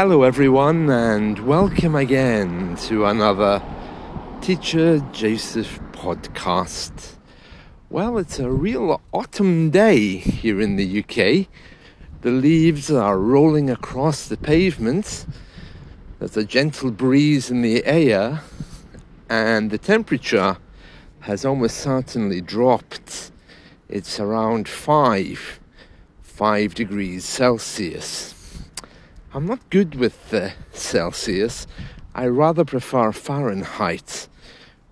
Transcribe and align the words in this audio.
Hello, 0.00 0.22
everyone, 0.22 0.88
and 0.90 1.40
welcome 1.40 1.96
again 1.96 2.76
to 2.82 3.06
another 3.06 3.60
Teacher 4.40 5.00
Joseph 5.10 5.80
podcast. 5.90 7.16
Well, 7.90 8.16
it's 8.16 8.38
a 8.38 8.48
real 8.48 9.00
autumn 9.10 9.70
day 9.70 10.18
here 10.18 10.60
in 10.60 10.76
the 10.76 11.00
UK. 11.00 11.48
The 12.20 12.30
leaves 12.30 12.92
are 12.92 13.18
rolling 13.18 13.70
across 13.70 14.28
the 14.28 14.36
pavement. 14.36 15.26
There's 16.20 16.36
a 16.36 16.44
gentle 16.44 16.92
breeze 16.92 17.50
in 17.50 17.62
the 17.62 17.84
air, 17.84 18.42
and 19.28 19.68
the 19.72 19.78
temperature 19.78 20.58
has 21.22 21.44
almost 21.44 21.76
certainly 21.76 22.40
dropped. 22.40 23.32
It's 23.88 24.20
around 24.20 24.68
five, 24.68 25.58
five 26.22 26.76
degrees 26.76 27.24
Celsius. 27.24 28.37
I'm 29.34 29.44
not 29.44 29.68
good 29.68 29.94
with 29.94 30.32
uh, 30.32 30.50
Celsius. 30.72 31.66
I 32.14 32.26
rather 32.28 32.64
prefer 32.64 33.12
Fahrenheit, 33.12 34.26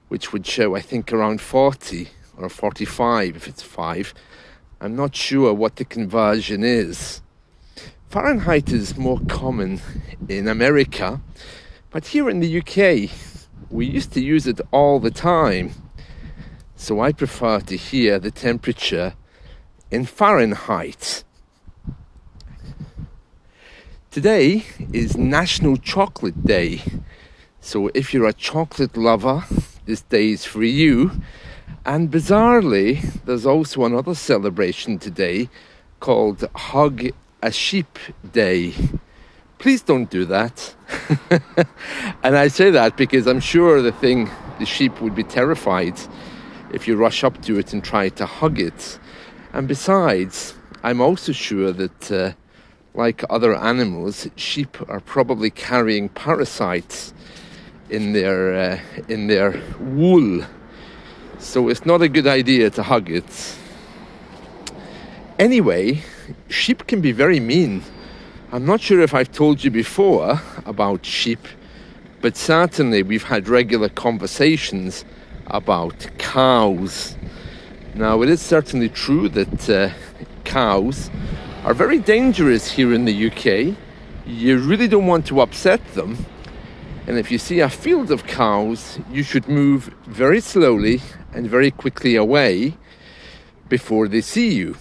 which 0.09 0.31
would 0.31 0.47
show, 0.47 0.77
I 0.77 0.83
think, 0.83 1.11
around 1.11 1.41
40 1.41 2.09
or 2.37 2.51
45 2.51 3.35
if 3.35 3.49
it's 3.49 3.63
5. 3.63 4.13
I'm 4.79 4.95
not 4.95 5.17
sure 5.17 5.55
what 5.55 5.77
the 5.77 5.87
conversion 5.87 6.65
is. 6.65 7.23
Fahrenheit 8.11 8.71
is 8.73 8.99
more 8.99 9.21
common 9.27 9.81
in 10.29 10.49
America, 10.49 11.23
but 11.91 12.09
here 12.09 12.29
in 12.29 12.41
the 12.41 12.59
UK, 12.59 13.11
we 13.71 13.87
used 13.87 14.13
to 14.13 14.21
use 14.21 14.47
it 14.47 14.61
all 14.71 15.01
the 15.01 15.11
time. 15.11 15.71
So 16.77 17.01
I 17.01 17.13
prefer 17.13 17.61
to 17.61 17.77
hear 17.77 18.19
the 18.19 18.31
temperature 18.31 19.15
in 19.91 20.05
Fahrenheit. 20.05 21.25
Today 24.17 24.65
is 24.95 25.19
National 25.19 25.77
Chocolate 25.77 26.43
Day. 26.47 26.81
So 27.61 27.91
if 27.93 28.15
you're 28.15 28.27
a 28.27 28.33
chocolate 28.33 28.97
lover, 28.97 29.45
this 29.85 30.01
day 30.01 30.31
is 30.31 30.43
for 30.43 30.65
you. 30.65 31.11
And 31.85 32.11
bizarrely, 32.11 33.23
there's 33.27 33.45
also 33.45 33.85
another 33.85 34.15
celebration 34.15 34.99
today 34.99 35.51
called 36.01 36.49
Hug 36.55 37.09
a 37.43 37.53
Sheep 37.53 37.99
Day. 38.33 38.73
Please 39.59 39.83
don't 39.83 40.09
do 40.09 40.25
that. 40.25 40.75
and 42.23 42.39
I 42.39 42.49
say 42.49 42.71
that 42.71 42.97
because 42.97 43.27
I'm 43.27 43.41
sure 43.41 43.83
the 43.83 43.93
thing, 43.93 44.31
the 44.59 44.65
sheep 44.65 44.99
would 45.03 45.15
be 45.15 45.25
terrified 45.25 46.01
if 46.73 46.89
you 46.89 46.97
rush 46.97 47.23
up 47.23 47.43
to 47.43 47.59
it 47.59 47.75
and 47.75 47.85
try 47.85 48.09
to 48.09 48.25
hug 48.25 48.59
it. 48.61 48.99
And 49.53 49.69
besides, 49.69 50.55
I'm 50.83 51.03
also 51.03 51.33
sure 51.33 51.71
that. 51.71 52.11
Uh, 52.11 52.33
like 52.97 53.23
other 53.29 53.55
animals, 53.55 54.27
sheep 54.37 54.77
are 54.89 55.01
probably 55.01 55.51
carrying 55.51 56.09
parasites 56.09 57.13
in 57.91 58.13
their 58.13 58.55
uh, 58.55 58.81
in 59.09 59.29
their 59.29 59.63
wool. 59.79 60.45
So 61.39 61.69
it's 61.69 61.85
not 61.85 62.03
a 62.03 62.09
good 62.09 62.27
idea 62.27 62.71
to 62.71 62.83
hug 62.83 63.11
it. 63.11 63.57
Anyway, 65.39 66.03
sheep 66.49 66.87
can 66.87 67.01
be 67.03 67.13
very 67.13 67.39
mean. 67.39 67.83
I'm 68.53 68.65
not 68.65 68.81
sure 68.81 69.01
if 69.01 69.13
I've 69.13 69.31
told 69.31 69.63
you 69.63 69.71
before 69.71 70.41
about 70.65 71.05
sheep, 71.05 71.47
but 72.23 72.37
certainly 72.37 73.03
we've 73.03 73.25
had 73.25 73.49
regular 73.49 73.91
conversations 73.91 75.05
about 75.49 76.09
cows. 76.17 77.17
Now, 77.95 78.23
it 78.23 78.31
is 78.31 78.41
certainly 78.41 78.89
true 78.89 79.29
that 79.31 79.71
uh, 79.71 79.91
cows 80.45 81.11
are 81.67 81.75
very 81.75 81.99
dangerous 81.99 82.71
here 82.71 82.95
in 82.95 83.07
the 83.07 83.27
UK. 83.27 83.77
You 84.25 84.59
really 84.59 84.87
don't 84.87 85.09
want 85.09 85.27
to 85.27 85.41
upset 85.41 85.85
them. 85.95 86.25
And 87.09 87.19
if 87.19 87.33
you 87.33 87.39
see 87.39 87.59
a 87.59 87.69
field 87.69 88.13
of 88.13 88.25
cows, 88.25 89.01
you 89.11 89.25
should 89.25 89.49
move 89.49 89.93
very 90.07 90.41
slowly 90.41 91.03
and 91.35 91.51
very 91.51 91.73
quickly 91.73 92.15
away 92.15 92.77
before 93.69 94.07
they 94.07 94.21
see 94.21 94.55
you. 94.55 94.77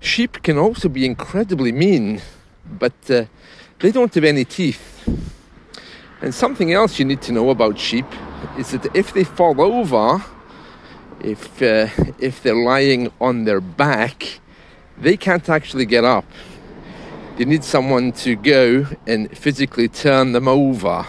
Sheep 0.00 0.42
can 0.42 0.58
also 0.58 0.88
be 0.88 1.06
incredibly 1.06 1.70
mean, 1.70 2.20
but 2.68 3.08
uh, 3.08 3.26
they 3.78 3.92
don't 3.92 4.12
have 4.12 4.24
any 4.24 4.44
teeth. 4.44 5.08
And 6.20 6.34
something 6.34 6.72
else 6.72 6.98
you 6.98 7.04
need 7.04 7.22
to 7.22 7.32
know 7.32 7.50
about 7.50 7.78
sheep 7.78 8.06
is 8.58 8.72
that 8.72 8.84
if 8.96 9.12
they 9.12 9.22
fall 9.22 9.60
over, 9.60 10.24
if 11.20 11.62
uh, 11.62 11.86
if 12.18 12.42
they're 12.42 12.64
lying 12.64 13.12
on 13.20 13.44
their 13.44 13.60
back, 13.60 14.40
they 15.00 15.16
can't 15.16 15.48
actually 15.48 15.86
get 15.86 16.04
up. 16.04 16.24
They 17.36 17.44
need 17.44 17.64
someone 17.64 18.12
to 18.12 18.36
go 18.36 18.86
and 19.06 19.36
physically 19.36 19.88
turn 19.88 20.32
them 20.32 20.46
over. 20.46 21.06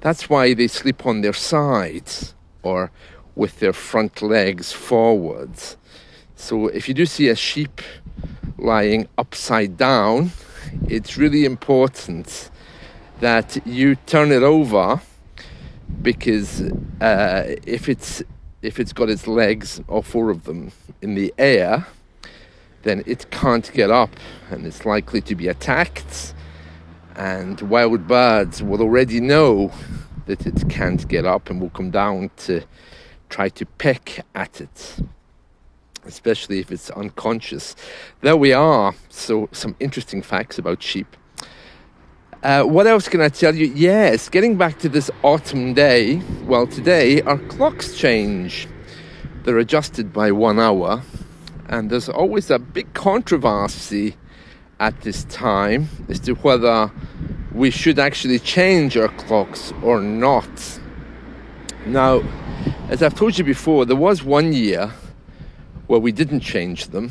That's 0.00 0.28
why 0.28 0.54
they 0.54 0.68
sleep 0.68 1.06
on 1.06 1.20
their 1.20 1.32
sides 1.32 2.34
or 2.62 2.90
with 3.34 3.60
their 3.60 3.72
front 3.72 4.20
legs 4.20 4.72
forwards. 4.72 5.76
So 6.34 6.66
if 6.68 6.88
you 6.88 6.94
do 6.94 7.06
see 7.06 7.28
a 7.28 7.36
sheep 7.36 7.80
lying 8.58 9.08
upside 9.16 9.76
down, 9.76 10.32
it's 10.88 11.16
really 11.16 11.44
important 11.44 12.50
that 13.20 13.64
you 13.66 13.96
turn 14.06 14.30
it 14.32 14.42
over 14.42 15.00
because 16.02 16.62
uh, 17.00 17.56
if 17.66 17.88
it's 17.88 18.22
if 18.60 18.80
it's 18.80 18.92
got 18.92 19.08
its 19.08 19.26
legs, 19.28 19.80
all 19.86 20.02
four 20.02 20.30
of 20.30 20.44
them, 20.44 20.72
in 21.00 21.14
the 21.14 21.32
air, 21.38 21.86
then 22.88 23.02
it 23.06 23.30
can't 23.30 23.70
get 23.72 23.90
up 23.90 24.10
and 24.50 24.66
it's 24.66 24.86
likely 24.86 25.20
to 25.20 25.34
be 25.34 25.46
attacked. 25.46 26.34
And 27.16 27.60
wild 27.62 28.06
birds 28.08 28.62
will 28.62 28.80
already 28.80 29.20
know 29.20 29.72
that 30.26 30.46
it 30.46 30.68
can't 30.70 31.06
get 31.06 31.26
up 31.26 31.50
and 31.50 31.60
will 31.60 31.70
come 31.70 31.90
down 31.90 32.30
to 32.46 32.62
try 33.28 33.50
to 33.50 33.66
peck 33.66 34.24
at 34.34 34.60
it, 34.60 35.00
especially 36.06 36.60
if 36.60 36.72
it's 36.72 36.88
unconscious. 36.90 37.76
There 38.22 38.36
we 38.36 38.52
are. 38.54 38.94
So, 39.10 39.48
some 39.52 39.76
interesting 39.80 40.22
facts 40.22 40.58
about 40.58 40.82
sheep. 40.82 41.14
Uh, 42.42 42.62
what 42.62 42.86
else 42.86 43.08
can 43.08 43.20
I 43.20 43.28
tell 43.28 43.54
you? 43.54 43.66
Yes, 43.74 44.28
getting 44.28 44.56
back 44.56 44.78
to 44.78 44.88
this 44.88 45.10
autumn 45.22 45.74
day, 45.74 46.22
well, 46.44 46.66
today 46.66 47.20
our 47.22 47.38
clocks 47.38 47.98
change. 47.98 48.68
They're 49.42 49.58
adjusted 49.58 50.12
by 50.12 50.30
one 50.30 50.58
hour 50.60 51.02
and 51.68 51.90
there's 51.90 52.08
always 52.08 52.50
a 52.50 52.58
big 52.58 52.92
controversy 52.94 54.16
at 54.80 55.00
this 55.02 55.24
time 55.24 55.88
as 56.08 56.20
to 56.20 56.32
whether 56.34 56.90
we 57.52 57.70
should 57.70 57.98
actually 57.98 58.38
change 58.38 58.96
our 58.96 59.08
clocks 59.08 59.72
or 59.82 60.00
not. 60.00 60.80
Now, 61.86 62.22
as 62.88 63.02
I've 63.02 63.14
told 63.14 63.36
you 63.38 63.44
before, 63.44 63.84
there 63.84 63.96
was 63.96 64.22
one 64.22 64.52
year 64.52 64.92
where 65.86 66.00
we 66.00 66.12
didn't 66.12 66.40
change 66.40 66.88
them, 66.88 67.10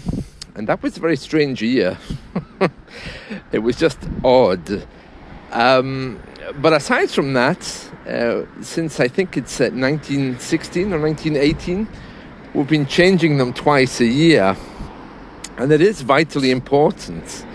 and 0.55 0.67
that 0.67 0.81
was 0.81 0.97
a 0.97 0.99
very 0.99 1.17
strange 1.17 1.61
year. 1.61 1.97
it 3.51 3.59
was 3.59 3.75
just 3.75 3.99
odd. 4.23 4.87
Um, 5.51 6.21
but 6.61 6.73
aside 6.73 7.09
from 7.09 7.33
that, 7.33 7.89
uh, 8.07 8.43
since 8.61 8.99
I 8.99 9.07
think 9.07 9.35
it's 9.35 9.59
1916 9.59 10.93
or 10.93 10.99
1918, 10.99 11.87
We've 12.57 12.67
been 12.67 12.87
changing 12.87 13.37
them 13.37 13.53
twice 13.53 13.99
a 13.99 14.07
year, 14.07 14.57
and 15.57 15.71
it 15.71 15.79
is 15.79 16.01
vitally 16.01 16.49
important 16.49 17.45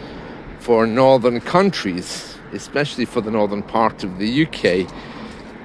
for 0.61 0.87
northern 0.87 1.41
countries, 1.41 2.39
especially 2.53 3.05
for 3.05 3.21
the 3.21 3.33
northern 3.33 3.65
part 3.65 4.05
of 4.05 4.19
the 4.19 4.47
UK, 4.47 4.89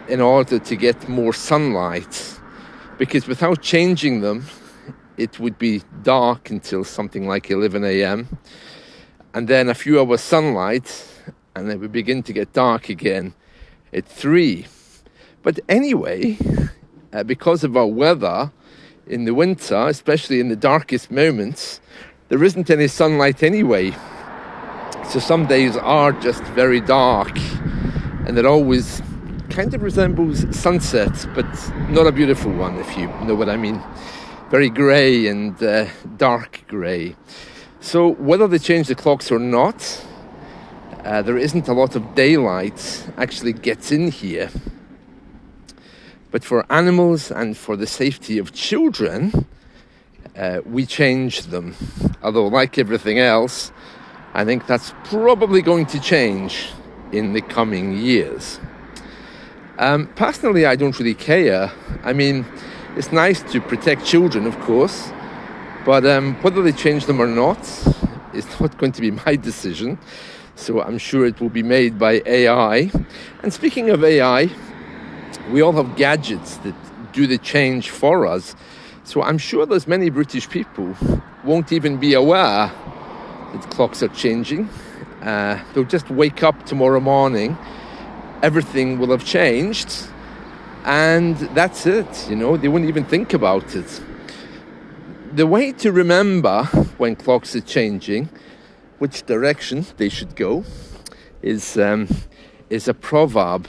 in 0.09 0.22
order 0.22 0.58
to 0.58 0.76
get 0.76 1.08
more 1.08 1.34
sunlight. 1.34 2.40
Because 2.97 3.28
without 3.28 3.62
changing 3.62 4.22
them, 4.22 4.47
it 5.18 5.40
would 5.40 5.59
be 5.59 5.84
dark 6.02 6.50
until 6.50 6.84
something 6.84 7.28
like 7.28 7.52
11 7.52 7.84
a.m. 7.84 8.40
And 9.36 9.47
then 9.47 9.70
a 9.70 9.76
few 9.76 10.00
hours 10.00 10.22
sunlight, 10.22 11.06
and 11.56 11.70
then 11.70 11.79
we 11.79 11.88
begin 11.88 12.23
to 12.23 12.34
get 12.34 12.53
dark 12.53 12.90
again 12.90 13.35
at 13.94 14.08
3. 14.08 14.66
But 15.44 15.59
anyway, 15.70 16.40
uh, 17.14 17.22
because 17.22 17.64
of 17.64 17.78
our 17.78 17.85
weather, 17.85 18.52
in 19.09 19.26
the 19.26 19.34
winter, 19.34 19.88
especially 19.88 20.40
in 20.40 20.50
the 20.50 20.56
darkest 20.56 21.12
moments, 21.12 21.82
there 22.30 22.44
isn't 22.44 22.70
any 22.70 22.88
sunlight 22.88 23.44
anyway. 23.44 23.96
So 25.09 25.20
some 25.20 25.46
days 25.46 25.78
are 25.78 26.12
just 26.12 26.44
very 26.44 26.82
dark 26.82 27.38
and 28.26 28.38
it 28.38 28.46
always 28.46 29.02
kind 29.50 29.74
of 29.74 29.82
resembles 29.82 30.46
sunset, 30.56 31.26
but 31.34 31.46
not 31.90 32.06
a 32.06 32.12
beautiful 32.12 32.52
one, 32.52 32.78
if 32.78 32.98
you 32.98 33.08
know 33.24 33.36
what 33.36 33.50
I 33.50 33.56
mean. 33.56 33.82
Very 34.50 34.70
grey 34.70 35.28
and 35.28 35.62
uh, 35.64 35.88
dark 36.18 36.64
grey. 36.68 37.16
So 37.80 38.09
whether 38.16 38.48
they 38.48 38.59
change 38.59 38.88
the 38.88 38.96
clocks 38.96 39.32
or 39.32 39.40
not, 39.40 40.06
uh, 41.06 41.22
there 41.22 41.38
isn't 41.38 41.70
a 41.70 41.74
lot 41.74 41.96
of 41.96 42.16
daylight 42.16 43.08
actually 43.18 43.54
gets 43.54 43.92
in 43.92 44.12
here. 44.12 44.50
But 46.37 46.43
for 46.43 46.72
animals 46.72 47.31
and 47.31 47.57
for 47.57 47.75
the 47.75 47.87
safety 47.87 48.37
of 48.37 48.53
children, 48.53 49.47
uh, 50.37 50.61
we 50.67 50.85
change 50.85 51.47
them. 51.47 51.73
Although, 52.22 52.45
like 52.45 52.78
everything 52.78 53.17
else, 53.17 53.72
I 54.35 54.45
think 54.45 54.67
that's 54.67 54.93
probably 55.05 55.63
going 55.63 55.87
to 55.87 55.99
change 55.99 56.69
in 57.11 57.34
the 57.34 57.41
coming 57.41 57.97
years. 57.97 58.59
Um, 59.79 60.09
personally, 60.16 60.67
I 60.67 60.75
don't 60.75 60.99
really 60.99 61.16
care. 61.16 61.72
I 62.03 62.13
mean, 62.13 62.45
it's 62.95 63.11
nice 63.11 63.41
to 63.51 63.59
protect 63.59 64.05
children, 64.05 64.45
of 64.45 64.59
course, 64.59 65.11
but 65.87 66.05
um, 66.05 66.35
whether 66.43 66.61
they 66.61 66.72
change 66.72 67.07
them 67.07 67.19
or 67.19 67.25
not 67.25 67.57
is 68.35 68.45
not 68.59 68.78
going 68.78 68.91
to 68.91 69.01
be 69.01 69.09
my 69.09 69.37
decision. 69.37 69.97
So 70.53 70.84
I'm 70.84 70.99
sure 70.99 71.25
it 71.25 71.41
will 71.41 71.49
be 71.49 71.63
made 71.63 71.97
by 71.97 72.22
AI. 72.28 72.91
And 73.41 73.51
speaking 73.51 73.89
of 73.89 74.03
AI, 74.03 74.51
we 75.52 75.61
all 75.61 75.73
have 75.73 75.96
gadgets 75.96 76.58
that 76.58 76.76
do 77.14 77.28
the 77.28 77.38
change 77.38 77.90
for 77.90 78.26
us. 78.26 78.55
So 79.03 79.22
I'm 79.22 79.38
sure 79.38 79.66
there's 79.66 79.88
many 79.88 80.09
British 80.09 80.49
people 80.49 80.96
won't 81.44 81.72
even 81.72 81.97
be 81.97 82.14
aware 82.14 82.72
that 83.53 83.67
clocks 83.72 84.03
are 84.03 84.09
changing. 84.09 84.70
Uh, 85.22 85.64
they'll 85.73 85.84
just 85.84 86.09
wake 86.09 86.44
up 86.44 86.66
tomorrow 86.66 86.99
morning, 86.99 87.58
everything 88.44 88.99
will 88.99 89.11
have 89.11 89.26
changed, 89.26 90.08
and 90.85 91.38
that's 91.55 91.85
it. 91.85 92.29
You 92.29 92.35
know, 92.35 92.58
they 92.58 92.67
wouldn't 92.67 92.90
even 92.90 93.05
think 93.05 93.34
about 93.34 93.76
it. 93.76 94.02
The 95.34 95.47
way 95.47 95.72
to 95.73 95.91
remember 95.91 96.64
when 96.97 97.16
clocks 97.16 97.55
are 97.55 97.61
changing, 97.61 98.29
which 98.99 99.26
direction 99.26 99.85
they 99.97 100.09
should 100.09 100.35
go, 100.35 100.64
is 101.41 101.78
um, 101.78 102.08
is 102.70 102.88
a 102.88 102.94
proverb. 102.94 103.67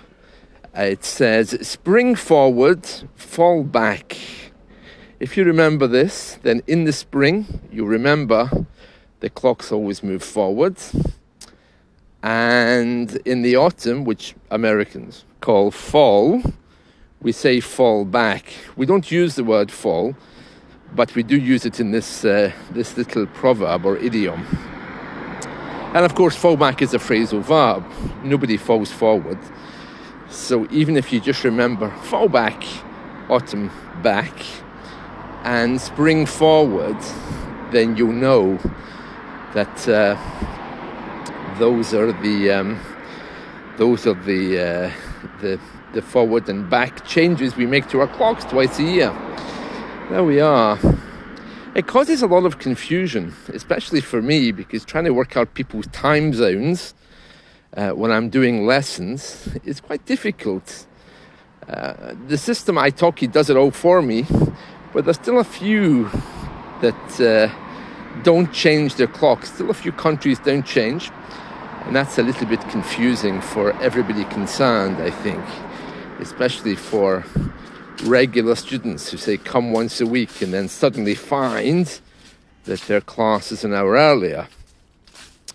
Uh, 0.78 0.82
it 0.82 1.04
says, 1.04 1.58
"Spring 1.66 2.14
forward, 2.14 2.86
fall 3.16 3.64
back." 3.64 4.16
If 5.19 5.36
you 5.36 5.42
remember 5.42 5.88
this, 5.88 6.38
then 6.42 6.62
in 6.69 6.84
the 6.84 6.92
spring 6.92 7.46
you 7.72 7.84
remember 7.84 8.66
the 9.19 9.28
clocks 9.28 9.72
always 9.72 10.04
move 10.04 10.22
forward. 10.22 10.76
And 12.22 13.16
in 13.25 13.42
the 13.42 13.56
autumn, 13.56 14.04
which 14.04 14.36
Americans 14.50 15.25
call 15.40 15.72
fall, 15.72 16.42
we 17.20 17.32
say 17.32 17.58
fall 17.58 18.04
back. 18.04 18.52
We 18.76 18.86
don't 18.86 19.10
use 19.10 19.34
the 19.34 19.42
word 19.42 19.72
fall, 19.72 20.14
but 20.94 21.12
we 21.16 21.25
do 21.25 21.36
use 21.36 21.66
it 21.66 21.80
in 21.80 21.90
this, 21.90 22.25
uh, 22.25 22.52
this 22.70 22.96
little 22.96 23.26
proverb 23.26 23.84
or 23.84 23.96
idiom. 23.96 24.46
And 25.94 26.04
of 26.04 26.14
course, 26.14 26.36
fall 26.36 26.56
back 26.56 26.82
is 26.82 26.94
a 26.94 26.98
phrasal 26.98 27.42
verb. 27.42 27.84
Nobody 28.22 28.56
falls 28.56 28.92
forward. 28.92 29.38
So 30.30 30.66
even 30.70 30.96
if 30.96 31.12
you 31.12 31.20
just 31.20 31.42
remember 31.44 31.90
fall 32.02 32.28
back, 32.28 32.62
autumn 33.28 33.70
back, 34.02 34.32
and 35.44 35.80
spring 35.80 36.26
forward, 36.26 36.98
then 37.70 37.96
you'll 37.96 38.12
know 38.12 38.58
that 39.54 39.88
uh, 39.88 40.16
those 41.58 41.94
are 41.94 42.12
the 42.12 42.50
um, 42.50 42.80
those 43.78 44.06
are 44.06 44.14
the 44.14 44.58
uh, 44.58 44.92
the 45.40 45.58
the 45.94 46.02
forward 46.02 46.48
and 46.48 46.69
back 46.69 47.06
changes 47.06 47.56
we 47.56 47.66
make 47.66 47.88
to 47.88 48.00
our 48.00 48.08
clocks 48.08 48.44
twice 48.44 48.78
a 48.78 48.82
year. 48.82 49.10
There 50.10 50.25
we 50.25 50.40
are. 50.40 50.78
It 51.75 51.86
causes 51.86 52.22
a 52.22 52.26
lot 52.26 52.44
of 52.44 52.58
confusion, 52.58 53.34
especially 53.48 54.00
for 54.00 54.20
me, 54.20 54.52
because 54.52 54.84
trying 54.84 55.04
to 55.04 55.14
work 55.14 55.36
out 55.36 55.54
people's 55.54 55.86
time 55.88 56.34
zones 56.34 56.94
uh, 57.76 57.90
when 57.90 58.10
I'm 58.10 58.28
doing 58.28 58.66
lessons 58.66 59.48
is 59.64 59.80
quite 59.80 60.04
difficult. 60.06 60.86
Uh, 61.68 62.14
the 62.26 62.38
system 62.38 62.78
I 62.78 62.90
italki 62.90 63.30
does 63.30 63.50
it 63.50 63.56
all 63.56 63.70
for 63.70 64.00
me, 64.00 64.26
but 64.92 65.04
there's 65.04 65.16
still 65.16 65.38
a 65.38 65.44
few 65.44 66.10
that 66.80 67.20
uh, 67.20 68.22
don't 68.22 68.52
change 68.52 68.94
their 68.94 69.06
clocks. 69.06 69.52
Still, 69.52 69.70
a 69.70 69.74
few 69.74 69.92
countries 69.92 70.38
don't 70.38 70.64
change, 70.64 71.10
and 71.84 71.94
that's 71.94 72.18
a 72.18 72.22
little 72.22 72.46
bit 72.46 72.60
confusing 72.70 73.40
for 73.40 73.72
everybody 73.82 74.24
concerned, 74.24 74.96
I 74.96 75.10
think, 75.10 75.44
especially 76.20 76.74
for 76.74 77.24
regular 78.04 78.54
students 78.54 79.10
who 79.10 79.16
say 79.16 79.36
come 79.36 79.72
once 79.72 80.00
a 80.00 80.06
week 80.06 80.40
and 80.40 80.54
then 80.54 80.68
suddenly 80.68 81.14
find 81.14 82.00
that 82.64 82.80
their 82.82 83.00
class 83.00 83.50
is 83.50 83.64
an 83.64 83.74
hour 83.74 83.94
earlier. 83.94 84.46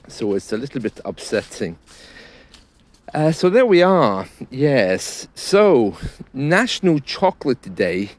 So 0.07 0.33
it's 0.33 0.51
a 0.51 0.57
little 0.57 0.81
bit 0.81 0.99
upsetting. 1.05 1.77
Uh, 3.13 3.31
so 3.31 3.47
there 3.47 3.65
we 3.65 3.83
are. 3.83 4.25
Yes. 4.49 5.27
So, 5.35 5.95
National 6.33 6.97
Chocolate 6.97 7.75
Day 7.75 8.13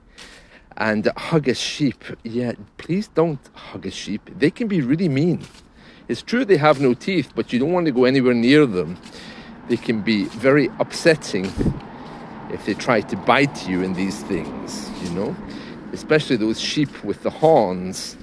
and 0.76 1.11
hug 1.17 1.49
a 1.49 1.55
sheep. 1.55 2.05
Yeah, 2.23 2.52
please 2.79 3.08
don't 3.08 3.41
hug 3.55 3.87
a 3.87 3.91
sheep. 3.91 4.31
They 4.38 4.52
can 4.52 4.69
be 4.69 4.81
really 4.82 5.08
mean. 5.08 5.43
It's 6.06 6.23
true 6.23 6.44
they 6.44 6.58
have 6.58 6.81
no 6.81 6.94
teeth, 6.94 7.32
but 7.35 7.52
you 7.52 7.58
don't 7.58 7.73
want 7.73 7.87
to 7.87 7.93
go 7.93 8.05
anywhere 8.05 8.35
near 8.35 8.67
them. 8.67 8.96
They 9.69 9.79
can 9.79 10.00
be 10.00 10.26
very 10.26 10.70
upsetting 10.79 11.46
if 12.50 12.64
they 12.64 12.75
try 12.75 13.00
to 13.00 13.17
bite 13.17 13.67
you 13.67 13.82
in 13.82 13.94
these 13.94 14.23
things, 14.23 14.93
you 15.02 15.11
know, 15.11 15.35
especially 15.93 16.37
those 16.37 16.61
sheep 16.61 17.02
with 17.02 17.25
the 17.25 17.31
horns. 17.31 18.17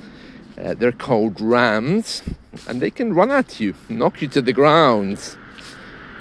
Uh, 0.57 0.73
they're 0.73 0.93
called 0.93 1.41
rams, 1.41 2.21
and 2.69 2.81
they 2.81 2.91
can 2.91 3.13
run 3.13 3.29
at 3.29 3.59
you, 3.59 3.73
knock 3.89 4.21
you 4.21 4.29
to 4.29 4.41
the 4.41 4.53
ground. 4.53 5.35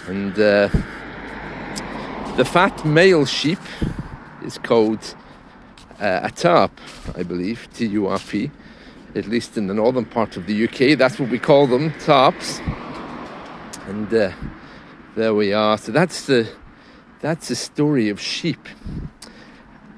And 0.08 0.32
uh, 0.32 0.68
the 2.36 2.44
fat 2.44 2.84
male 2.84 3.26
sheep 3.26 3.58
is 4.44 4.58
called 4.58 5.14
uh, 6.00 6.20
a 6.22 6.30
TURP, 6.30 6.70
I 7.16 7.22
believe, 7.22 7.68
T 7.74 7.86
U 7.86 8.06
R 8.06 8.18
P, 8.18 8.50
at 9.14 9.26
least 9.26 9.56
in 9.56 9.66
the 9.66 9.74
northern 9.74 10.04
part 10.04 10.36
of 10.36 10.46
the 10.46 10.64
UK. 10.64 10.98
That's 10.98 11.18
what 11.18 11.30
we 11.30 11.38
call 11.38 11.66
them, 11.66 11.90
TURPs. 11.92 12.60
And 13.88 14.12
uh, 14.12 14.32
there 15.16 15.34
we 15.34 15.52
are. 15.52 15.76
So 15.76 15.92
that's 15.92 16.26
the 16.26 16.48
that's 17.20 17.48
the 17.48 17.56
story 17.56 18.08
of 18.08 18.20
sheep. 18.20 18.68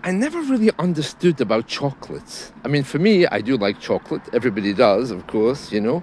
I 0.03 0.11
never 0.11 0.41
really 0.41 0.71
understood 0.81 1.41
about 1.41 1.69
chocolates. 1.69 2.53
I 2.65 2.69
mean, 2.69 2.83
for 2.83 2.99
me, 2.99 3.27
I 3.27 3.41
do 3.41 3.57
like 3.57 3.79
chocolate. 3.79 4.23
Everybody 4.33 4.73
does, 4.73 5.13
of 5.13 5.29
course, 5.29 5.71
you 5.71 5.81
know. 5.81 6.03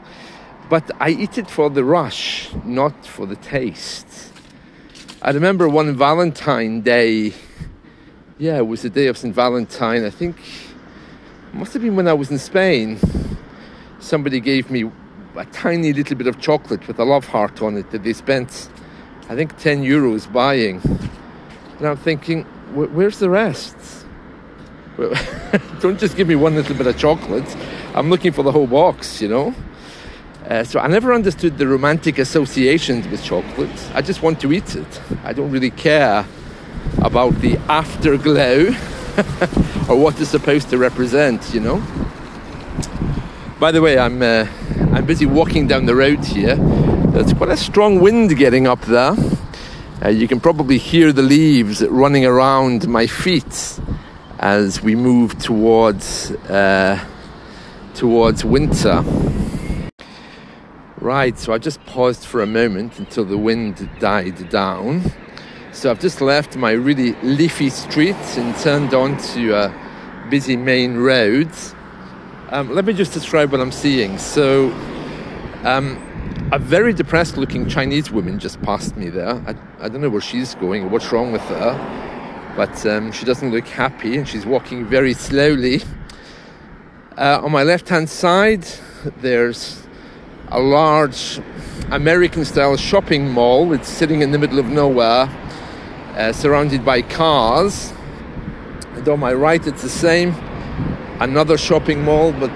But 0.70 0.92
I 1.00 1.10
eat 1.10 1.38
it 1.38 1.50
for 1.50 1.70
the 1.70 1.84
rush, 1.84 2.50
not 2.64 3.06
for 3.06 3.26
the 3.26 3.36
taste. 3.36 4.32
I 5.22 5.32
remember 5.32 5.68
one 5.68 5.96
Valentine 5.96 6.82
Day 6.82 7.34
yeah, 8.40 8.58
it 8.58 8.68
was 8.68 8.84
the 8.84 8.90
day 8.90 9.08
of 9.08 9.18
St. 9.18 9.36
Valentine. 9.36 10.06
I 10.06 10.10
think 10.10 10.38
must 11.52 11.74
have 11.74 11.82
been 11.82 11.98
when 11.98 12.08
I 12.08 12.14
was 12.14 12.32
in 12.32 12.40
Spain. 12.40 12.98
Somebody 14.00 14.40
gave 14.40 14.72
me 14.72 14.90
a 15.36 15.46
tiny 15.48 15.92
little 15.92 16.16
bit 16.16 16.26
of 16.26 16.40
chocolate 16.40 16.88
with 16.88 17.00
a 17.00 17.04
love 17.04 17.28
heart 17.28 17.62
on 17.62 17.76
it 17.76 17.92
that 17.92 18.04
they 18.04 18.14
spent, 18.14 18.70
I 19.28 19.36
think, 19.36 19.58
10 19.58 19.84
euros 19.84 20.32
buying. 20.32 20.80
And 21.80 21.88
I'm 21.88 21.98
thinking, 21.98 22.44
where's 22.74 23.20
the 23.20 23.30
rest? 23.30 23.76
Don't 25.82 26.00
just 26.00 26.16
give 26.16 26.30
me 26.30 26.36
one 26.36 26.56
little 26.56 26.78
bit 26.78 26.88
of 26.88 26.98
chocolate. 26.98 27.58
I'm 27.94 28.10
looking 28.10 28.32
for 28.32 28.44
the 28.44 28.54
whole 28.54 28.68
box, 28.68 29.22
you 29.22 29.28
know? 29.28 29.54
Uh, 30.50 30.64
so 30.64 30.80
I 30.80 30.88
never 30.88 31.14
understood 31.14 31.60
the 31.60 31.68
romantic 31.68 32.18
associations 32.18 33.08
with 33.08 33.24
chocolate. 33.24 33.70
I 33.94 34.02
just 34.02 34.24
want 34.24 34.42
to 34.42 34.52
eat 34.52 34.76
it. 34.76 35.02
I 35.24 35.32
don't 35.32 35.52
really 35.52 35.70
care 35.70 36.26
about 37.04 37.36
the 37.36 37.58
afterglow 37.70 38.70
or 39.90 39.96
what 39.96 40.20
it's 40.20 40.32
supposed 40.32 40.72
to 40.72 40.80
represent, 40.80 41.54
you 41.54 41.60
know. 41.60 41.84
By 43.60 43.72
the 43.72 43.80
way, 43.80 44.00
I'm 44.00 44.24
uh, 44.24 44.48
I'm 44.92 45.06
busy 45.06 45.28
walking 45.28 45.68
down 45.68 45.86
the 45.86 45.96
road 45.96 46.26
here. 46.26 46.56
There's 46.56 47.32
quite 47.34 47.52
a 47.52 47.58
strong 47.58 48.00
wind 48.00 48.36
getting 48.36 48.66
up 48.66 48.82
there. 48.82 49.16
Uh, 50.04 50.10
you 50.10 50.28
can 50.28 50.40
probably 50.40 50.80
hear 50.80 51.14
the 51.14 51.22
leaves 51.22 51.86
running 51.86 52.26
around 52.26 52.88
my 52.88 53.06
feet 53.06 53.80
as 54.40 54.82
we 54.82 54.96
move 54.96 55.38
towards 55.38 56.32
uh, 56.50 57.06
towards 57.94 58.44
winter. 58.44 59.04
Right, 61.02 61.40
so 61.40 61.54
I 61.54 61.60
just 61.60 61.84
paused 61.86 62.26
for 62.26 62.42
a 62.42 62.46
moment 62.46 63.00
until 63.00 63.24
the 63.24 63.38
wind 63.38 63.90
died 64.00 64.50
down. 64.50 65.10
So 65.72 65.90
I've 65.90 66.02
just 66.02 66.20
left 66.20 66.58
my 66.58 66.72
really 66.72 67.14
leafy 67.24 67.70
street 67.70 68.18
and 68.36 68.54
turned 68.58 68.94
onto 68.94 69.54
a 69.54 69.74
busy 70.30 70.58
main 70.58 70.98
road. 70.98 71.50
Um, 72.50 72.76
let 72.76 72.84
me 72.84 72.92
just 72.92 73.14
describe 73.14 73.54
what 73.54 73.62
I'm 73.62 73.72
seeing. 73.72 74.18
So, 74.18 74.72
um, 75.64 76.50
a 76.52 76.60
very 76.60 76.92
depressed 76.92 77.38
looking 77.38 77.70
Chinese 77.70 78.12
woman 78.12 78.38
just 78.38 78.62
passed 78.62 78.98
me 78.98 79.08
there. 79.08 79.36
I, 79.48 79.56
I 79.80 79.88
don't 79.88 80.02
know 80.02 80.10
where 80.10 80.20
she's 80.20 80.54
going 80.56 80.84
or 80.84 80.90
what's 80.90 81.14
wrong 81.14 81.32
with 81.32 81.44
her, 81.44 82.54
but 82.58 82.86
um, 82.86 83.14
she 83.14 83.24
doesn't 83.24 83.52
look 83.52 83.68
happy 83.68 84.18
and 84.18 84.28
she's 84.28 84.46
walking 84.46 84.86
very 84.86 85.14
slowly. 85.14 85.82
Uh, 87.18 87.40
on 87.42 87.54
my 87.54 87.64
left 87.64 87.88
hand 87.88 88.10
side, 88.10 88.68
there's 89.22 89.88
a 90.52 90.60
large 90.60 91.40
American 91.92 92.44
style 92.44 92.76
shopping 92.78 93.30
mall. 93.30 93.74
It's 93.74 93.90
sitting 93.90 94.22
in 94.22 94.32
the 94.32 94.40
middle 94.40 94.60
of 94.60 94.66
nowhere 94.66 95.30
uh, 96.16 96.34
surrounded 96.34 96.84
by 96.84 97.02
cars. 97.02 97.94
And 98.94 99.08
on 99.08 99.20
my 99.20 99.34
right, 99.34 99.66
it's 99.66 99.82
the 99.82 99.90
same. 99.90 100.34
Another 101.20 101.58
shopping 101.58 102.04
mall, 102.04 102.32
but 102.32 102.52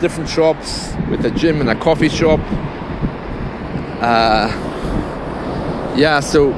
different 0.00 0.28
shops 0.28 0.92
with 1.10 1.24
a 1.24 1.30
gym 1.30 1.60
and 1.60 1.70
a 1.70 1.74
coffee 1.74 2.08
shop. 2.08 2.40
Uh, 4.00 4.48
yeah, 5.96 6.20
so 6.20 6.48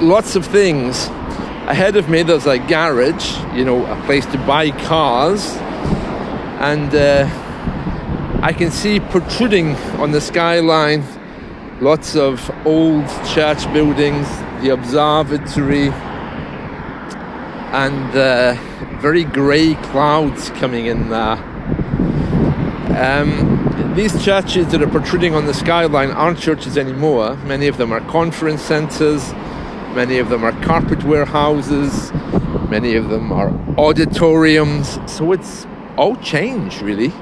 lots 0.00 0.36
of 0.36 0.46
things. 0.46 1.06
Ahead 1.68 1.96
of 1.96 2.08
me, 2.08 2.22
there's 2.22 2.46
a 2.46 2.58
garage, 2.58 3.38
you 3.54 3.64
know, 3.64 3.86
a 3.86 4.04
place 4.04 4.26
to 4.26 4.38
buy 4.38 4.70
cars. 4.70 5.56
And 6.60 6.94
uh, 6.94 7.26
I 8.42 8.52
can 8.52 8.72
see 8.72 8.98
protruding 8.98 9.76
on 10.00 10.10
the 10.10 10.20
skyline 10.20 11.04
lots 11.80 12.16
of 12.16 12.50
old 12.66 13.06
church 13.24 13.72
buildings, 13.72 14.26
the 14.62 14.70
observatory, 14.70 15.90
and 17.70 18.16
uh, 18.16 18.54
very 19.00 19.22
grey 19.22 19.74
clouds 19.76 20.50
coming 20.50 20.86
in 20.86 21.08
there. 21.08 21.36
Um, 22.98 23.94
these 23.94 24.20
churches 24.24 24.66
that 24.72 24.82
are 24.82 24.90
protruding 24.90 25.36
on 25.36 25.46
the 25.46 25.54
skyline 25.54 26.10
aren't 26.10 26.40
churches 26.40 26.76
anymore. 26.76 27.36
Many 27.46 27.68
of 27.68 27.76
them 27.76 27.92
are 27.92 28.00
conference 28.00 28.62
centres, 28.62 29.32
many 29.94 30.18
of 30.18 30.30
them 30.30 30.42
are 30.42 30.52
carpet 30.64 31.04
warehouses, 31.04 32.12
many 32.68 32.96
of 32.96 33.08
them 33.08 33.30
are 33.30 33.50
auditoriums. 33.78 34.98
So 35.06 35.30
it's 35.30 35.64
all 35.96 36.16
changed, 36.16 36.82
really. 36.82 37.12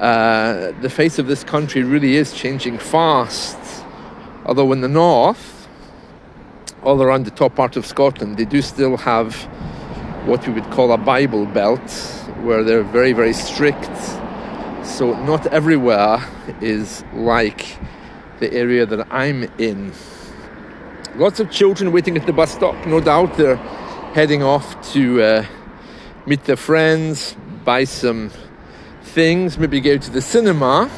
Uh, 0.00 0.72
the 0.80 0.90
face 0.90 1.18
of 1.18 1.26
this 1.26 1.44
country 1.44 1.82
really 1.82 2.16
is 2.16 2.32
changing 2.32 2.78
fast. 2.78 3.58
Although 4.44 4.72
in 4.72 4.80
the 4.80 4.88
north, 4.88 5.68
all 6.82 7.02
around 7.02 7.26
the 7.26 7.30
top 7.30 7.54
part 7.54 7.76
of 7.76 7.84
Scotland, 7.84 8.38
they 8.38 8.46
do 8.46 8.62
still 8.62 8.96
have 8.96 9.34
what 10.26 10.46
we 10.46 10.52
would 10.54 10.70
call 10.70 10.92
a 10.92 10.98
Bible 10.98 11.46
belt, 11.46 11.90
where 12.42 12.64
they're 12.64 12.82
very, 12.82 13.12
very 13.12 13.32
strict 13.32 13.90
so 15.00 15.14
not 15.24 15.46
everywhere 15.46 16.22
is 16.60 17.04
like 17.14 17.78
the 18.38 18.52
area 18.52 18.84
that 18.84 19.06
I'm 19.10 19.44
in. 19.56 19.92
Lots 21.16 21.40
of 21.40 21.50
children 21.50 21.92
waiting 21.92 22.16
at 22.16 22.26
the 22.26 22.32
bus 22.32 22.52
stop, 22.52 22.86
no 22.86 23.00
doubt. 23.00 23.36
They're 23.36 23.56
heading 24.12 24.42
off 24.42 24.92
to 24.92 25.22
uh, 25.22 25.46
meet 26.26 26.44
their 26.44 26.56
friends, 26.56 27.36
buy 27.64 27.84
some 27.84 28.30
things, 29.10 29.58
maybe 29.58 29.80
go 29.80 29.98
to 29.98 30.10
the 30.10 30.22
cinema. 30.22 30.90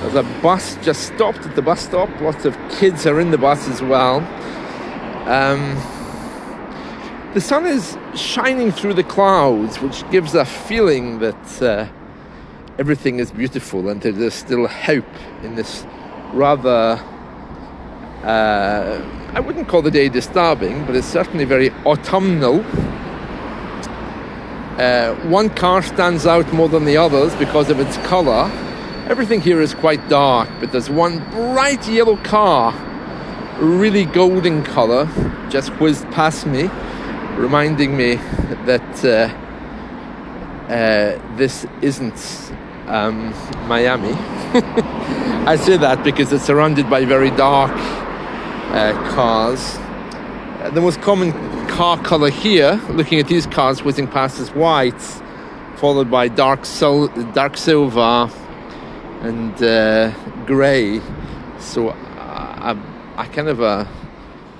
There's 0.00 0.14
a 0.14 0.22
bus 0.42 0.76
just 0.82 1.02
stopped 1.14 1.46
at 1.46 1.54
the 1.54 1.62
bus 1.62 1.80
stop. 1.80 2.08
Lots 2.20 2.44
of 2.44 2.56
kids 2.78 3.06
are 3.06 3.20
in 3.20 3.30
the 3.30 3.38
bus 3.38 3.68
as 3.68 3.80
well. 3.80 4.18
Um, 5.28 5.76
the 7.34 7.40
sun 7.40 7.66
is 7.66 7.96
shining 8.14 8.72
through 8.72 8.94
the 8.94 9.04
clouds, 9.04 9.80
which 9.80 10.08
gives 10.10 10.34
a 10.34 10.44
feeling 10.44 11.18
that. 11.20 11.62
Uh, 11.62 11.86
everything 12.78 13.20
is 13.20 13.30
beautiful 13.30 13.90
and 13.90 14.00
that 14.00 14.12
there's 14.12 14.34
still 14.34 14.66
hope 14.66 15.04
in 15.42 15.54
this 15.54 15.84
rather 16.32 16.98
uh, 18.24 19.30
I 19.34 19.40
wouldn't 19.40 19.68
call 19.68 19.82
the 19.82 19.90
day 19.90 20.08
disturbing, 20.08 20.86
but 20.86 20.94
it's 20.94 21.06
certainly 21.06 21.44
very 21.44 21.70
autumnal. 21.84 22.64
Uh, 24.78 25.14
one 25.28 25.50
car 25.50 25.82
stands 25.82 26.26
out 26.26 26.50
more 26.52 26.68
than 26.68 26.86
the 26.86 26.96
others 26.96 27.34
because 27.36 27.68
of 27.68 27.78
its 27.78 27.98
colour. 28.08 28.50
Everything 29.06 29.40
here 29.40 29.60
is 29.60 29.74
quite 29.74 30.08
dark, 30.08 30.48
but 30.60 30.72
there's 30.72 30.88
one 30.88 31.18
bright 31.30 31.86
yellow 31.86 32.16
car, 32.16 32.72
really 33.58 34.06
golden 34.06 34.64
colour, 34.64 35.06
just 35.50 35.68
whizzed 35.78 36.10
past 36.10 36.46
me, 36.46 36.70
reminding 37.36 37.94
me 37.96 38.14
that 38.64 39.04
uh, 39.04 40.72
uh, 40.72 41.36
this 41.36 41.66
isn't 41.82 42.52
um, 42.86 43.34
Miami. 43.68 44.12
I 45.46 45.56
say 45.56 45.76
that 45.76 46.02
because 46.02 46.32
it's 46.32 46.44
surrounded 46.44 46.88
by 46.88 47.04
very 47.04 47.30
dark 47.30 47.72
uh, 48.72 48.92
cars. 49.10 49.76
Uh, 50.62 50.70
the 50.70 50.80
most 50.80 51.00
common 51.00 51.32
car 51.66 52.00
color 52.04 52.30
here, 52.30 52.80
looking 52.90 53.18
at 53.18 53.26
these 53.26 53.46
cars 53.48 53.82
whizzing 53.82 54.06
past, 54.06 54.38
is 54.38 54.50
white, 54.50 55.02
followed 55.74 56.08
by 56.08 56.28
dark, 56.28 56.64
sil- 56.64 57.10
dark 57.32 57.56
silver 57.56 58.30
and 59.22 59.60
uh, 59.60 60.12
grey. 60.46 61.00
So 61.58 61.88
uh, 61.88 62.76
a, 63.16 63.22
a 63.22 63.26
kind 63.26 63.48
of 63.48 63.58
a, 63.58 63.88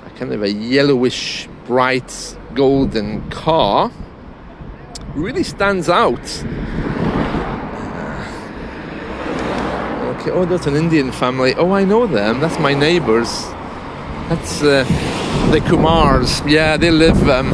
a 0.04 0.10
kind 0.16 0.32
of 0.32 0.42
a 0.42 0.50
yellowish, 0.50 1.48
bright, 1.66 2.36
golden 2.52 3.30
car 3.30 3.92
really 5.14 5.44
stands 5.44 5.88
out 5.88 6.44
Okay, 10.18 10.30
oh, 10.32 10.44
that's 10.44 10.66
an 10.66 10.74
Indian 10.74 11.12
family. 11.12 11.54
Oh, 11.54 11.72
I 11.72 11.84
know 11.84 12.06
them. 12.06 12.40
That's 12.40 12.58
my 12.58 12.74
neighbours. 12.74 13.44
That's 14.28 14.62
uh, 14.62 14.84
the 15.52 15.60
Kumars. 15.60 16.48
Yeah, 16.50 16.76
they 16.76 16.90
live. 16.90 17.28
Um, 17.28 17.52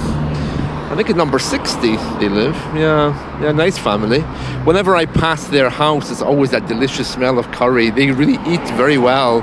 I 0.91 0.95
think 0.97 1.11
at 1.11 1.17
number 1.17 1.39
60 1.39 1.97
they 2.19 2.29
live. 2.29 2.55
Yeah, 2.75 3.13
yeah, 3.43 3.53
nice 3.53 3.77
family. 3.77 4.21
Whenever 4.65 4.97
I 4.97 5.05
pass 5.05 5.47
their 5.49 5.69
house, 5.69 6.11
it's 6.11 6.23
always 6.23 6.51
that 6.53 6.67
delicious 6.67 7.13
smell 7.13 7.39
of 7.39 7.51
curry. 7.53 7.91
They 7.91 8.11
really 8.11 8.39
eat 8.51 8.67
very 8.77 8.99
well. 8.99 9.43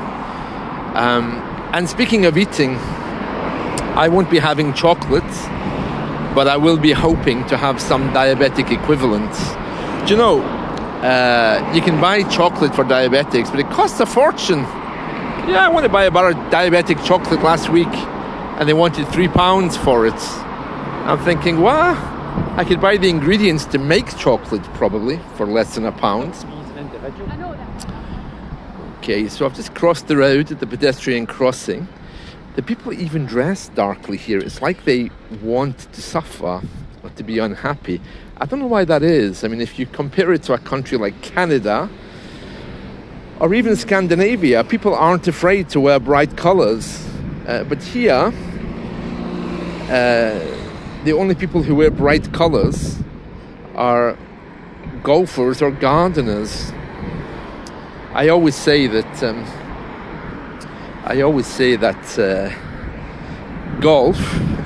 Um, 0.95 1.33
and 1.73 1.89
speaking 1.89 2.25
of 2.25 2.37
eating, 2.37 2.77
I 3.95 4.07
won't 4.09 4.31
be 4.31 4.39
having 4.39 4.73
chocolate, 4.73 5.23
but 6.33 6.47
I 6.47 6.57
will 6.57 6.77
be 6.77 6.93
hoping 6.93 7.45
to 7.47 7.57
have 7.57 7.79
some 7.79 8.09
diabetic 8.11 8.71
equivalent. 8.71 9.31
Do 10.07 10.13
you 10.13 10.17
know, 10.17 10.41
uh, 10.41 11.71
you 11.73 11.81
can 11.81 12.01
buy 12.01 12.23
chocolate 12.23 12.73
for 12.73 12.83
diabetics, 12.83 13.51
but 13.51 13.59
it 13.59 13.69
costs 13.69 13.99
a 13.99 14.05
fortune. 14.05 14.59
Yeah, 15.47 15.65
I 15.65 15.69
want 15.69 15.83
to 15.85 15.89
buy 15.89 16.05
a 16.05 16.11
bar 16.11 16.31
of 16.31 16.37
diabetic 16.49 17.05
chocolate 17.05 17.43
last 17.43 17.69
week, 17.69 17.93
and 18.57 18.69
they 18.69 18.73
wanted 18.73 19.07
three 19.09 19.27
pounds 19.27 19.75
for 19.75 20.07
it. 20.07 20.13
I'm 20.13 21.19
thinking, 21.19 21.59
what? 21.59 21.97
I 22.57 22.63
could 22.65 22.79
buy 22.79 22.97
the 22.97 23.09
ingredients 23.09 23.65
to 23.65 23.77
make 23.77 24.17
chocolate 24.17 24.63
probably 24.75 25.19
for 25.35 25.45
less 25.45 25.75
than 25.75 25.85
a 25.85 25.91
pound. 25.91 26.33
Okay, 28.99 29.27
so 29.27 29.45
I've 29.45 29.55
just 29.55 29.75
crossed 29.75 30.07
the 30.07 30.17
road 30.17 30.51
at 30.51 30.59
the 30.59 30.65
pedestrian 30.67 31.25
crossing. 31.25 31.87
The 32.55 32.63
people 32.63 32.93
even 32.93 33.25
dress 33.25 33.67
darkly 33.69 34.17
here. 34.17 34.39
It's 34.39 34.61
like 34.61 34.85
they 34.85 35.11
want 35.43 35.91
to 35.91 36.01
suffer 36.01 36.61
or 37.03 37.09
to 37.09 37.23
be 37.23 37.39
unhappy. 37.39 37.99
I 38.37 38.45
don't 38.45 38.59
know 38.59 38.67
why 38.67 38.85
that 38.85 39.03
is. 39.03 39.43
I 39.43 39.49
mean, 39.49 39.61
if 39.61 39.77
you 39.77 39.85
compare 39.85 40.31
it 40.31 40.43
to 40.43 40.53
a 40.53 40.57
country 40.57 40.97
like 40.97 41.21
Canada 41.21 41.89
or 43.39 43.53
even 43.53 43.75
Scandinavia, 43.75 44.63
people 44.63 44.95
aren't 44.95 45.27
afraid 45.27 45.69
to 45.69 45.81
wear 45.81 45.99
bright 45.99 46.37
colors. 46.37 47.05
Uh, 47.47 47.63
but 47.63 47.81
here, 47.83 48.33
uh, 49.89 50.39
the 51.03 51.13
only 51.13 51.35
people 51.35 51.61
who 51.61 51.75
wear 51.75 51.91
bright 51.91 52.33
colors 52.33 52.97
are 53.75 54.17
golfers 55.03 55.61
or 55.61 55.71
gardeners. 55.71 56.71
I 58.13 58.29
always 58.29 58.55
say 58.55 58.87
that. 58.87 59.23
Um, 59.23 59.45
I 61.07 61.21
always 61.21 61.45
say 61.45 61.75
that 61.75 62.17
uh, 62.17 62.49
golf 63.79 64.17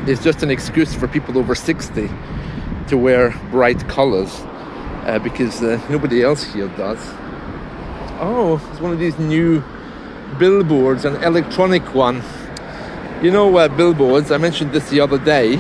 is 0.08 0.24
just 0.24 0.42
an 0.42 0.50
excuse 0.50 0.94
for 0.94 1.06
people 1.06 1.38
over 1.38 1.54
60 1.54 2.10
to 2.88 2.98
wear 2.98 3.32
bright 3.52 3.90
colors 3.90 4.34
uh, 5.04 5.20
because 5.22 5.62
uh, 5.62 5.82
nobody 5.90 6.24
else 6.24 6.44
here 6.44 6.70
does. 6.78 7.00
Oh, 8.22 8.66
it's 8.72 8.80
one 8.80 8.94
of 8.94 9.00
these 9.00 9.20
new 9.20 9.62
billboards, 10.38 11.04
an 11.04 11.22
electronic 11.24 11.94
one. 11.94 12.24
You 13.22 13.32
know, 13.32 13.58
uh, 13.58 13.68
billboards, 13.68 14.32
I 14.32 14.38
mentioned 14.38 14.72
this 14.72 14.90
the 14.90 15.02
other 15.02 15.18
day. 15.18 15.58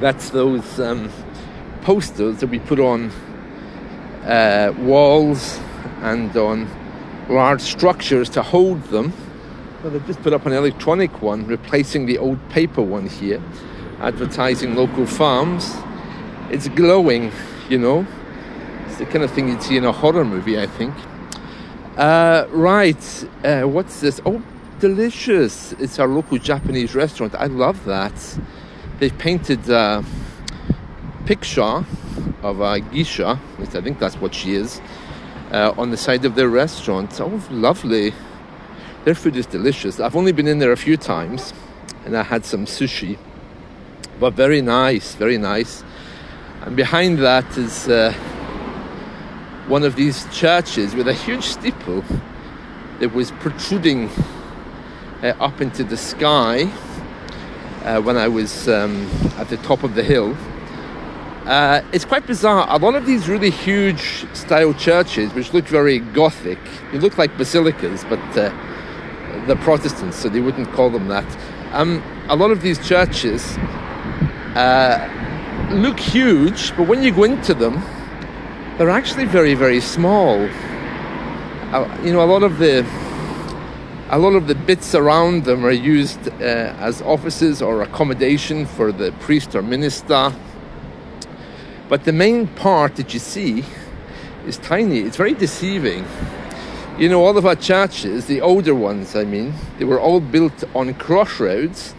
That's 0.00 0.30
those 0.30 0.78
um, 0.78 1.10
posters 1.82 2.38
that 2.38 2.46
we 2.46 2.58
put 2.60 2.78
on 2.78 3.10
uh, 4.24 4.72
walls 4.78 5.58
and 6.02 6.36
on 6.36 6.68
large 7.28 7.60
structures 7.60 8.28
to 8.30 8.42
hold 8.42 8.82
them. 8.84 9.12
Well, 9.82 9.92
they've 9.92 10.06
just 10.06 10.22
put 10.22 10.32
up 10.32 10.46
an 10.46 10.52
electronic 10.52 11.22
one, 11.22 11.46
replacing 11.46 12.06
the 12.06 12.18
old 12.18 12.38
paper 12.50 12.82
one 12.82 13.08
here, 13.08 13.42
advertising 14.00 14.74
local 14.74 15.06
farms 15.06 15.76
it's 16.50 16.68
glowing, 16.68 17.30
you 17.68 17.78
know. 17.78 18.06
It's 18.86 18.96
the 18.98 19.04
kind 19.06 19.22
of 19.22 19.30
thing 19.30 19.48
you'd 19.48 19.62
see 19.62 19.76
in 19.76 19.84
a 19.84 19.92
horror 19.92 20.24
movie, 20.24 20.58
I 20.58 20.66
think. 20.66 20.94
Uh, 21.96 22.46
right, 22.50 23.26
uh, 23.44 23.62
what's 23.62 24.00
this? 24.00 24.20
Oh, 24.24 24.42
delicious! 24.78 25.72
It's 25.72 25.98
our 25.98 26.06
local 26.06 26.38
Japanese 26.38 26.94
restaurant. 26.94 27.34
I 27.34 27.46
love 27.46 27.84
that. 27.84 28.12
They've 28.98 29.16
painted 29.16 29.68
a 29.68 30.04
picture 31.26 31.84
of 32.42 32.60
a 32.60 32.80
geisha, 32.80 33.36
which 33.56 33.74
I 33.74 33.80
think 33.80 33.98
that's 33.98 34.16
what 34.16 34.34
she 34.34 34.54
is, 34.54 34.80
uh, 35.52 35.74
on 35.76 35.90
the 35.90 35.96
side 35.96 36.24
of 36.24 36.34
their 36.34 36.48
restaurant. 36.48 37.20
Oh, 37.20 37.42
lovely. 37.50 38.12
Their 39.04 39.14
food 39.14 39.36
is 39.36 39.46
delicious. 39.46 40.00
I've 40.00 40.16
only 40.16 40.32
been 40.32 40.46
in 40.46 40.58
there 40.58 40.72
a 40.72 40.76
few 40.76 40.96
times 40.96 41.52
and 42.04 42.16
I 42.16 42.22
had 42.22 42.44
some 42.44 42.64
sushi, 42.64 43.18
but 44.20 44.34
very 44.34 44.62
nice, 44.62 45.14
very 45.14 45.38
nice. 45.38 45.82
And 46.62 46.76
behind 46.76 47.18
that 47.18 47.56
is 47.56 47.88
uh, 47.88 48.12
one 49.66 49.84
of 49.84 49.96
these 49.96 50.26
churches 50.32 50.94
with 50.94 51.08
a 51.08 51.14
huge 51.14 51.44
steeple. 51.44 52.04
that 53.00 53.14
was 53.14 53.30
protruding 53.32 54.10
uh, 55.22 55.34
up 55.40 55.60
into 55.60 55.84
the 55.84 55.96
sky 55.96 56.64
uh, 57.84 58.00
when 58.00 58.16
I 58.16 58.28
was 58.28 58.68
um, 58.68 59.08
at 59.36 59.48
the 59.48 59.56
top 59.58 59.82
of 59.82 59.94
the 59.94 60.02
hill. 60.02 60.36
Uh, 61.44 61.80
it's 61.92 62.04
quite 62.04 62.26
bizarre. 62.26 62.66
A 62.68 62.76
lot 62.78 62.94
of 62.94 63.06
these 63.06 63.28
really 63.28 63.50
huge 63.50 64.26
style 64.34 64.74
churches, 64.74 65.32
which 65.32 65.54
look 65.54 65.64
very 65.64 65.98
Gothic, 65.98 66.58
they 66.92 66.98
look 66.98 67.16
like 67.16 67.36
basilicas, 67.38 68.04
but 68.04 68.20
uh, 68.36 68.52
they're 69.46 69.56
Protestants, 69.56 70.16
so 70.16 70.28
they 70.28 70.40
wouldn't 70.40 70.70
call 70.72 70.90
them 70.90 71.08
that. 71.08 71.26
Um, 71.72 72.02
a 72.28 72.36
lot 72.36 72.50
of 72.50 72.60
these 72.60 72.78
churches 72.86 73.56
uh, 74.56 75.08
look 75.72 75.98
huge, 75.98 76.76
but 76.76 76.86
when 76.86 77.02
you 77.02 77.12
go 77.12 77.24
into 77.24 77.54
them, 77.54 77.82
they're 78.76 78.90
actually 78.90 79.24
very, 79.24 79.54
very 79.54 79.80
small. 79.80 80.48
Uh, 81.72 82.00
you 82.02 82.12
know, 82.12 82.22
a 82.22 82.26
lot 82.30 82.42
of 82.42 82.58
the 82.58 82.86
a 84.10 84.18
lot 84.18 84.34
of 84.34 84.46
the 84.46 84.54
bits 84.54 84.94
around 84.94 85.44
them 85.44 85.66
are 85.66 85.70
used 85.70 86.28
uh, 86.28 86.74
as 86.80 87.02
offices 87.02 87.60
or 87.60 87.82
accommodation 87.82 88.64
for 88.64 88.90
the 88.90 89.12
priest 89.20 89.54
or 89.54 89.60
minister. 89.60 90.32
But 91.90 92.04
the 92.04 92.12
main 92.12 92.46
part 92.46 92.96
that 92.96 93.12
you 93.12 93.20
see 93.20 93.64
is 94.46 94.56
tiny. 94.58 95.00
It's 95.00 95.18
very 95.18 95.34
deceiving. 95.34 96.06
You 96.98 97.10
know, 97.10 97.22
all 97.22 97.36
of 97.36 97.44
our 97.44 97.54
churches, 97.54 98.24
the 98.26 98.40
older 98.40 98.74
ones, 98.74 99.14
I 99.14 99.24
mean, 99.24 99.52
they 99.78 99.84
were 99.84 100.00
all 100.00 100.20
built 100.20 100.64
on 100.74 100.94
crossroads 100.94 101.94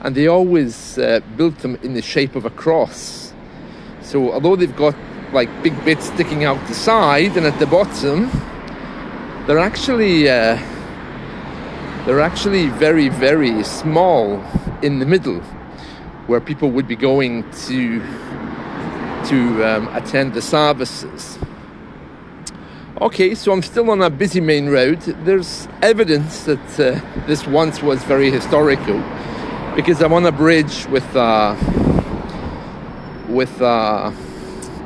and 0.00 0.14
they 0.14 0.28
always 0.28 0.96
uh, 0.96 1.20
built 1.36 1.58
them 1.58 1.76
in 1.82 1.92
the 1.92 2.02
shape 2.02 2.36
of 2.36 2.46
a 2.46 2.50
cross. 2.50 3.34
So, 4.00 4.32
although 4.32 4.56
they've 4.56 4.76
got 4.76 4.96
like 5.34 5.62
big 5.62 5.84
bits 5.84 6.06
sticking 6.06 6.44
out 6.44 6.66
the 6.68 6.74
side 6.74 7.36
and 7.36 7.44
at 7.46 7.58
the 7.58 7.66
bottom, 7.66 8.30
they're 9.46 9.58
actually. 9.58 10.30
Uh, 10.30 10.58
they're 12.10 12.18
actually 12.18 12.66
very, 12.70 13.08
very 13.08 13.62
small 13.62 14.42
in 14.82 14.98
the 14.98 15.06
middle, 15.06 15.38
where 16.26 16.40
people 16.40 16.68
would 16.68 16.88
be 16.88 16.96
going 16.96 17.48
to 17.52 18.00
to 19.28 19.64
um, 19.64 19.86
attend 19.94 20.34
the 20.34 20.42
services. 20.42 21.38
Okay, 23.00 23.36
so 23.36 23.52
I'm 23.52 23.62
still 23.62 23.88
on 23.92 24.02
a 24.02 24.10
busy 24.10 24.40
main 24.40 24.70
road. 24.70 25.00
There's 25.24 25.68
evidence 25.82 26.46
that 26.46 26.80
uh, 26.80 27.00
this 27.28 27.46
once 27.46 27.80
was 27.80 28.02
very 28.02 28.28
historical 28.28 29.00
because 29.76 30.02
I'm 30.02 30.12
on 30.12 30.26
a 30.26 30.32
bridge 30.32 30.86
with 30.86 31.06
a, 31.14 31.56
with 33.28 33.60
a 33.60 34.12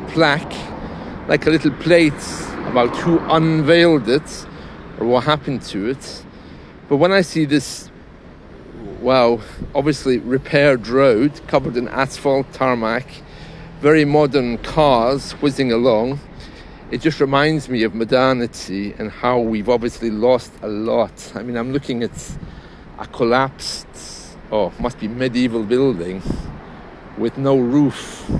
plaque, 0.08 0.52
like 1.26 1.46
a 1.46 1.50
little 1.50 1.72
plate 1.72 2.12
about 2.66 2.94
who 2.98 3.18
unveiled 3.30 4.10
it 4.10 4.46
or 4.98 5.06
what 5.06 5.24
happened 5.24 5.62
to 5.62 5.88
it. 5.88 6.23
But 6.88 6.96
when 6.96 7.12
I 7.12 7.22
see 7.22 7.46
this, 7.46 7.90
wow, 9.00 9.40
obviously 9.74 10.18
repaired 10.18 10.86
road 10.86 11.40
covered 11.46 11.76
in 11.76 11.88
asphalt, 11.88 12.52
tarmac, 12.52 13.06
very 13.80 14.04
modern 14.04 14.58
cars 14.58 15.32
whizzing 15.32 15.72
along, 15.72 16.20
it 16.90 17.00
just 17.00 17.20
reminds 17.20 17.70
me 17.70 17.82
of 17.84 17.94
modernity 17.94 18.92
and 18.98 19.10
how 19.10 19.38
we've 19.40 19.68
obviously 19.68 20.10
lost 20.10 20.52
a 20.62 20.68
lot. 20.68 21.32
I 21.34 21.42
mean, 21.42 21.56
I'm 21.56 21.72
looking 21.72 22.02
at 22.02 22.36
a 22.98 23.06
collapsed, 23.06 23.86
oh, 24.52 24.70
must 24.78 25.00
be 25.00 25.08
medieval 25.08 25.62
building 25.62 26.22
with 27.16 27.38
no 27.38 27.56
roof. 27.56 28.30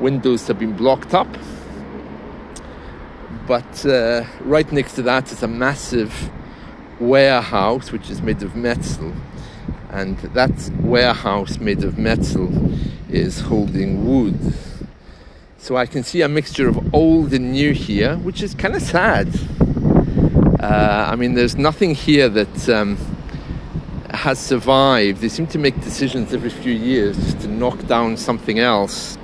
Windows 0.00 0.46
have 0.46 0.58
been 0.58 0.74
blocked 0.74 1.12
up. 1.12 1.28
But 3.46 3.86
uh, 3.86 4.24
right 4.40 4.70
next 4.72 4.94
to 4.94 5.02
that 5.02 5.30
is 5.30 5.42
a 5.42 5.48
massive 5.48 6.30
warehouse 7.00 7.92
which 7.92 8.10
is 8.10 8.22
made 8.22 8.42
of 8.42 8.56
metal. 8.56 9.12
And 9.90 10.18
that 10.18 10.70
warehouse 10.80 11.58
made 11.58 11.84
of 11.84 11.98
metal 11.98 12.50
is 13.08 13.40
holding 13.40 14.06
wood. 14.06 14.38
So 15.58 15.76
I 15.76 15.86
can 15.86 16.02
see 16.02 16.22
a 16.22 16.28
mixture 16.28 16.68
of 16.68 16.94
old 16.94 17.32
and 17.32 17.52
new 17.52 17.72
here 17.72 18.16
which 18.16 18.42
is 18.42 18.54
kind 18.54 18.74
of 18.74 18.82
sad. 18.82 19.28
Uh, 20.60 21.08
I 21.10 21.16
mean 21.16 21.34
there's 21.34 21.56
nothing 21.56 21.94
here 21.94 22.28
that 22.28 22.68
um, 22.68 22.96
has 24.10 24.38
survived. 24.38 25.20
They 25.20 25.28
seem 25.28 25.46
to 25.48 25.58
make 25.58 25.80
decisions 25.82 26.32
every 26.32 26.50
few 26.50 26.72
years 26.72 27.16
just 27.16 27.40
to 27.40 27.48
knock 27.48 27.86
down 27.86 28.16
something 28.16 28.58
else. 28.58 29.18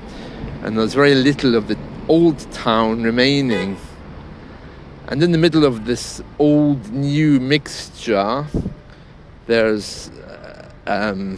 And 0.63 0.79
there's 0.79 0.95
very 0.95 1.15
little 1.15 1.55
of 1.55 1.69
the 1.69 1.79
old 2.09 2.39
town 2.53 3.03
remaining 3.03 3.77
and 5.12 5.22
in 5.22 5.31
the 5.31 5.37
middle 5.37 5.62
of 5.62 5.85
this 5.85 6.22
old 6.38 6.90
new 6.90 7.38
mixture, 7.38 8.46
there's 9.46 10.09
uh, 10.09 10.66
um, 10.87 11.37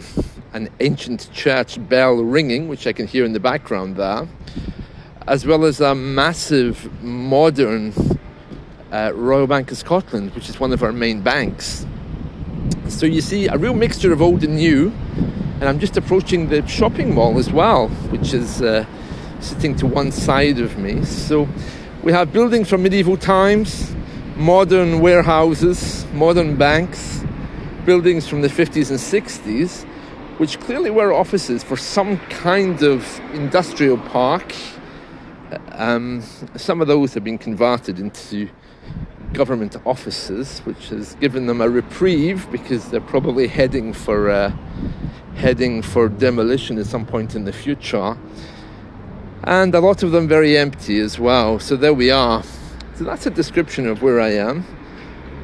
an 0.53 0.69
ancient 0.79 1.29
church 1.33 1.77
bell 1.89 2.15
ringing, 2.15 2.69
which 2.69 2.87
I 2.87 2.93
can 2.93 3.05
hear 3.05 3.25
in 3.25 3.33
the 3.33 3.39
background 3.41 3.97
there, 3.97 4.29
as 5.27 5.45
well 5.45 5.65
as 5.65 5.81
a 5.81 5.93
massive 5.93 6.89
modern 7.03 7.91
uh, 8.93 9.11
Royal 9.13 9.45
Bank 9.45 9.69
of 9.71 9.77
Scotland, 9.77 10.33
which 10.35 10.47
is 10.47 10.57
one 10.57 10.71
of 10.71 10.81
our 10.81 10.93
main 10.93 11.19
banks. 11.19 11.85
So 12.87 13.05
you 13.05 13.19
see 13.19 13.49
a 13.49 13.57
real 13.57 13.73
mixture 13.73 14.13
of 14.13 14.21
old 14.21 14.41
and 14.45 14.55
new, 14.55 14.93
and 15.59 15.65
I'm 15.65 15.79
just 15.79 15.97
approaching 15.97 16.47
the 16.47 16.65
shopping 16.65 17.13
mall 17.13 17.37
as 17.37 17.51
well, 17.51 17.89
which 17.89 18.33
is 18.33 18.61
uh, 18.61 18.85
sitting 19.41 19.75
to 19.75 19.85
one 19.85 20.13
side 20.13 20.59
of 20.59 20.77
me. 20.77 21.03
So 21.03 21.49
we 22.05 22.11
have 22.11 22.31
buildings 22.31 22.69
from 22.69 22.83
medieval 22.83 23.17
times, 23.17 23.95
modern 24.35 24.99
warehouses, 24.99 26.05
modern 26.13 26.55
banks, 26.55 27.23
buildings 27.83 28.27
from 28.27 28.41
the 28.43 28.47
50s 28.47 28.91
and 28.91 28.99
60s, 28.99 29.85
which 30.37 30.59
clearly 30.59 30.91
were 30.91 31.11
offices 31.11 31.63
for 31.63 31.75
some 31.75 32.19
kind 32.29 32.83
of 32.83 33.19
industrial 33.33 33.97
park. 33.97 34.53
Um, 35.71 36.21
some 36.55 36.79
of 36.79 36.87
those 36.87 37.15
have 37.15 37.23
been 37.23 37.39
converted 37.39 37.97
into 37.97 38.49
government 39.33 39.75
offices, 39.83 40.59
which 40.59 40.89
has 40.89 41.15
given 41.15 41.47
them 41.47 41.59
a 41.59 41.67
reprieve 41.67 42.47
because 42.51 42.87
they're 42.91 43.01
probably 43.01 43.47
heading 43.47 43.93
for 43.93 44.29
uh, 44.29 44.51
heading 45.37 45.81
for 45.81 46.07
demolition 46.07 46.77
at 46.77 46.85
some 46.85 47.05
point 47.07 47.33
in 47.33 47.45
the 47.45 47.51
future 47.51 48.15
and 49.43 49.75
a 49.75 49.79
lot 49.79 50.03
of 50.03 50.11
them 50.11 50.27
very 50.27 50.57
empty 50.57 50.99
as 50.99 51.19
well. 51.19 51.59
So 51.59 51.75
there 51.75 51.93
we 51.93 52.11
are. 52.11 52.43
So 52.95 53.03
that's 53.03 53.25
a 53.25 53.29
description 53.29 53.87
of 53.87 54.01
where 54.01 54.21
I 54.21 54.29
am. 54.29 54.65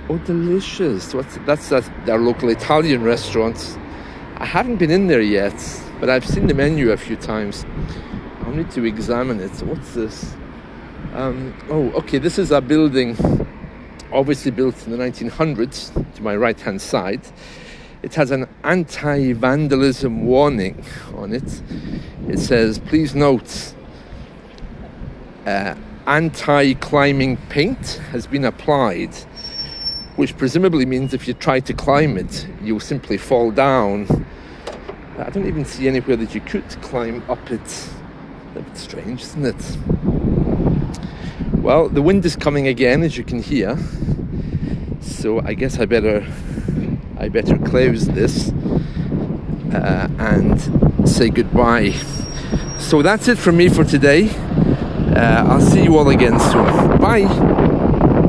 Oh, 0.09 0.17
delicious! 0.19 1.13
What's, 1.13 1.37
that's 1.45 1.71
our 1.71 2.17
local 2.17 2.49
Italian 2.49 3.03
restaurant. 3.03 3.77
I 4.37 4.45
haven't 4.45 4.77
been 4.77 4.91
in 4.91 5.07
there 5.07 5.21
yet, 5.21 5.53
but 5.99 6.09
I've 6.09 6.25
seen 6.25 6.47
the 6.47 6.53
menu 6.53 6.91
a 6.91 6.97
few 6.97 7.15
times. 7.15 7.65
I'll 8.41 8.51
need 8.51 8.71
to 8.71 8.83
examine 8.85 9.39
it. 9.39 9.53
So 9.55 9.67
what's 9.67 9.93
this? 9.93 10.33
Um, 11.13 11.53
oh, 11.69 11.91
okay. 11.91 12.17
This 12.17 12.39
is 12.39 12.51
a 12.51 12.59
building, 12.59 13.15
obviously 14.11 14.51
built 14.51 14.85
in 14.85 14.91
the 14.91 14.97
1900s. 14.97 15.93
To 16.15 16.23
my 16.23 16.35
right-hand 16.35 16.81
side, 16.81 17.21
it 18.01 18.15
has 18.15 18.31
an 18.31 18.47
anti-vandalism 18.63 20.25
warning 20.25 20.83
on 21.15 21.33
it. 21.33 21.61
It 22.27 22.39
says, 22.39 22.79
"Please 22.79 23.13
note." 23.13 23.73
Uh, 25.45 25.75
anti 26.07 26.73
climbing 26.75 27.37
paint 27.49 28.01
has 28.11 28.27
been 28.27 28.45
applied, 28.45 29.13
which 30.15 30.37
presumably 30.37 30.85
means 30.85 31.13
if 31.13 31.27
you 31.27 31.33
try 31.33 31.59
to 31.61 31.73
climb 31.73 32.17
it, 32.17 32.47
you'll 32.61 32.79
simply 32.79 33.17
fall 33.17 33.51
down. 33.51 34.25
I 35.17 35.29
don't 35.29 35.47
even 35.47 35.65
see 35.65 35.87
anywhere 35.87 36.17
that 36.17 36.33
you 36.33 36.41
could 36.41 36.67
climb 36.81 37.23
up 37.29 37.51
it. 37.51 37.89
A 38.55 38.61
bit 38.61 38.77
strange, 38.77 39.21
isn't 39.21 39.45
it? 39.45 39.77
Well, 41.61 41.89
the 41.89 42.01
wind 42.01 42.25
is 42.25 42.35
coming 42.35 42.67
again, 42.67 43.03
as 43.03 43.17
you 43.17 43.23
can 43.23 43.41
hear. 43.41 43.77
So 44.99 45.39
I 45.41 45.53
guess 45.53 45.79
I 45.79 45.85
better, 45.85 46.25
I 47.17 47.29
better 47.29 47.57
close 47.59 48.07
this 48.07 48.49
uh, 49.73 50.09
and 50.17 51.07
say 51.07 51.29
goodbye. 51.29 51.91
So 52.79 53.01
that's 53.03 53.27
it 53.27 53.37
from 53.37 53.57
me 53.57 53.69
for 53.69 53.83
today. 53.83 54.29
Uh, 55.15 55.45
I'll 55.47 55.61
see 55.61 55.83
you 55.83 55.97
all 55.97 56.09
again 56.09 56.39
soon. 56.39 56.97
Bye. 56.99 57.60